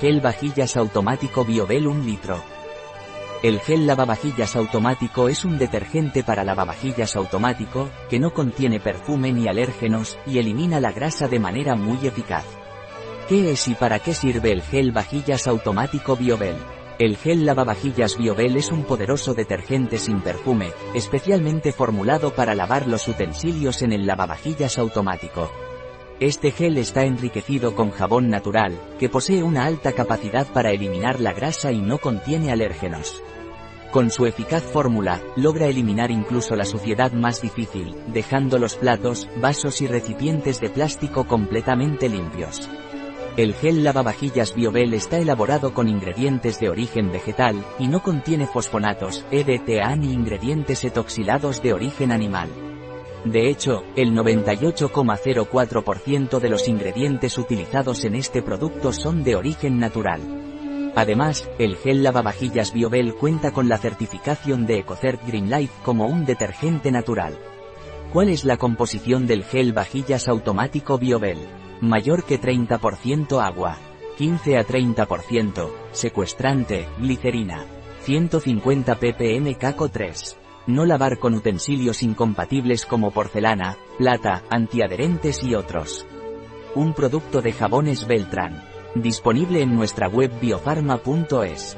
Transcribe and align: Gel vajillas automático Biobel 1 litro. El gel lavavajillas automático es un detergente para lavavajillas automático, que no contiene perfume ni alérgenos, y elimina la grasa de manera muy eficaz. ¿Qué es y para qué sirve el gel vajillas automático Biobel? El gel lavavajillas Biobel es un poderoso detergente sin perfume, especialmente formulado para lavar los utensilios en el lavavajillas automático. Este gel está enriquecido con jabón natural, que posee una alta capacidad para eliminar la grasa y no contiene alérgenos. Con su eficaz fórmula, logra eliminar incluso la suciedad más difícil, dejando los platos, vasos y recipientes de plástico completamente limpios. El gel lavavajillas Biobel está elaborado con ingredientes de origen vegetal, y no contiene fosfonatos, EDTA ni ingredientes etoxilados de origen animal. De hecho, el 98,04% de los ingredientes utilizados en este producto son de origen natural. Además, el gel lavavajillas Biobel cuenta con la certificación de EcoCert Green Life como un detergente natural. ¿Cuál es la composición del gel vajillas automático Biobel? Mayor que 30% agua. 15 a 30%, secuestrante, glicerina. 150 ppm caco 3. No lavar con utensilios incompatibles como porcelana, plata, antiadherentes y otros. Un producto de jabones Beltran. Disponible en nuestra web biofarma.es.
Gel 0.00 0.20
vajillas 0.20 0.76
automático 0.76 1.42
Biobel 1.42 1.86
1 1.86 2.04
litro. 2.04 2.42
El 3.42 3.60
gel 3.60 3.86
lavavajillas 3.86 4.54
automático 4.54 5.30
es 5.30 5.42
un 5.46 5.56
detergente 5.56 6.22
para 6.22 6.44
lavavajillas 6.44 7.16
automático, 7.16 7.88
que 8.10 8.18
no 8.18 8.34
contiene 8.34 8.78
perfume 8.78 9.32
ni 9.32 9.48
alérgenos, 9.48 10.18
y 10.26 10.38
elimina 10.38 10.80
la 10.80 10.92
grasa 10.92 11.28
de 11.28 11.38
manera 11.38 11.76
muy 11.76 12.06
eficaz. 12.06 12.44
¿Qué 13.26 13.52
es 13.52 13.68
y 13.68 13.74
para 13.74 13.98
qué 13.98 14.12
sirve 14.12 14.52
el 14.52 14.60
gel 14.60 14.92
vajillas 14.92 15.46
automático 15.46 16.14
Biobel? 16.14 16.56
El 16.98 17.16
gel 17.16 17.46
lavavajillas 17.46 18.18
Biobel 18.18 18.58
es 18.58 18.70
un 18.72 18.84
poderoso 18.84 19.32
detergente 19.32 19.96
sin 19.96 20.20
perfume, 20.20 20.72
especialmente 20.94 21.72
formulado 21.72 22.34
para 22.34 22.54
lavar 22.54 22.86
los 22.86 23.08
utensilios 23.08 23.80
en 23.80 23.92
el 23.92 24.06
lavavajillas 24.06 24.76
automático. 24.76 25.50
Este 26.18 26.50
gel 26.50 26.78
está 26.78 27.04
enriquecido 27.04 27.74
con 27.74 27.90
jabón 27.90 28.30
natural, 28.30 28.72
que 28.98 29.10
posee 29.10 29.42
una 29.42 29.66
alta 29.66 29.92
capacidad 29.92 30.46
para 30.46 30.70
eliminar 30.70 31.20
la 31.20 31.34
grasa 31.34 31.72
y 31.72 31.82
no 31.82 31.98
contiene 31.98 32.50
alérgenos. 32.50 33.22
Con 33.92 34.10
su 34.10 34.24
eficaz 34.24 34.62
fórmula, 34.62 35.20
logra 35.36 35.66
eliminar 35.66 36.10
incluso 36.10 36.56
la 36.56 36.64
suciedad 36.64 37.12
más 37.12 37.42
difícil, 37.42 37.94
dejando 38.06 38.58
los 38.58 38.76
platos, 38.76 39.28
vasos 39.42 39.82
y 39.82 39.86
recipientes 39.86 40.58
de 40.58 40.70
plástico 40.70 41.26
completamente 41.26 42.08
limpios. 42.08 42.66
El 43.36 43.52
gel 43.52 43.84
lavavajillas 43.84 44.54
Biobel 44.54 44.94
está 44.94 45.18
elaborado 45.18 45.74
con 45.74 45.86
ingredientes 45.86 46.58
de 46.58 46.70
origen 46.70 47.12
vegetal, 47.12 47.62
y 47.78 47.88
no 47.88 48.02
contiene 48.02 48.46
fosfonatos, 48.46 49.26
EDTA 49.30 49.94
ni 49.96 50.14
ingredientes 50.14 50.82
etoxilados 50.82 51.62
de 51.62 51.74
origen 51.74 52.10
animal. 52.10 52.48
De 53.26 53.50
hecho, 53.50 53.84
el 53.96 54.12
98,04% 54.12 56.38
de 56.38 56.48
los 56.48 56.68
ingredientes 56.68 57.36
utilizados 57.38 58.04
en 58.04 58.14
este 58.14 58.40
producto 58.40 58.92
son 58.92 59.24
de 59.24 59.34
origen 59.34 59.80
natural. 59.80 60.92
Además, 60.94 61.50
el 61.58 61.74
gel 61.76 62.04
lavavajillas 62.04 62.72
Biobel 62.72 63.14
cuenta 63.14 63.50
con 63.50 63.68
la 63.68 63.78
certificación 63.78 64.64
de 64.64 64.78
EcoCert 64.78 65.26
Green 65.26 65.50
Life 65.50 65.72
como 65.82 66.06
un 66.06 66.24
detergente 66.24 66.92
natural. 66.92 67.36
¿Cuál 68.12 68.28
es 68.28 68.44
la 68.44 68.58
composición 68.58 69.26
del 69.26 69.42
gel 69.42 69.72
vajillas 69.72 70.28
automático 70.28 70.96
Biobel? 70.96 71.38
Mayor 71.80 72.22
que 72.22 72.40
30% 72.40 73.44
agua. 73.44 73.76
15 74.18 74.56
a 74.56 74.64
30%, 74.64 75.72
secuestrante, 75.90 76.86
glicerina. 76.98 77.66
150 78.02 78.94
ppm 78.94 79.56
caco 79.56 79.88
3. 79.88 80.45
No 80.66 80.84
lavar 80.84 81.18
con 81.18 81.34
utensilios 81.34 82.02
incompatibles 82.02 82.86
como 82.86 83.12
porcelana, 83.12 83.76
plata, 83.98 84.42
antiadherentes 84.50 85.44
y 85.44 85.54
otros. 85.54 86.06
Un 86.74 86.92
producto 86.92 87.40
de 87.40 87.52
jabones 87.52 88.06
Beltran. 88.06 88.62
Disponible 88.94 89.62
en 89.62 89.74
nuestra 89.76 90.08
web 90.08 90.32
biofarma.es. 90.40 91.76